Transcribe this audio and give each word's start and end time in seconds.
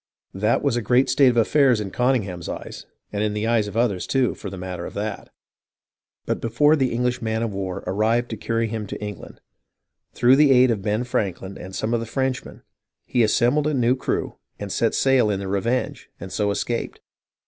That 0.33 0.63
was 0.63 0.75
a 0.75 0.81
great 0.81 1.11
state 1.11 1.27
of 1.29 1.37
affairs 1.37 1.79
in 1.79 1.91
Conyngham's 1.91 2.49
eyes, 2.49 2.87
and 3.13 3.23
in 3.23 3.35
the 3.35 3.45
eyes 3.45 3.67
of 3.67 3.77
others, 3.77 4.07
too, 4.07 4.33
for 4.33 4.49
the 4.49 4.57
matter 4.57 4.83
of 4.87 4.95
that; 4.95 5.29
but 6.25 6.41
before 6.41 6.75
the 6.75 6.91
English 6.91 7.21
man 7.21 7.43
of 7.43 7.53
war 7.53 7.83
arrived 7.85 8.31
to 8.31 8.35
carry 8.37 8.67
him 8.67 8.87
to 8.87 8.99
England, 8.99 9.39
through 10.15 10.37
the 10.37 10.49
aid 10.51 10.71
of 10.71 10.81
Ben 10.81 11.03
Franklin 11.03 11.55
and 11.55 11.75
some 11.75 11.93
of 11.93 11.99
the 11.99 12.07
Frenchmen, 12.07 12.63
he 13.05 13.21
assembled 13.21 13.67
a 13.67 13.75
new 13.75 13.95
crew 13.95 14.37
and 14.57 14.71
set 14.71 14.95
sail 14.95 15.29
in 15.29 15.39
the 15.39 15.47
Revenge, 15.47 16.09
and 16.19 16.31
so 16.31 16.49
escaped. 16.49 16.99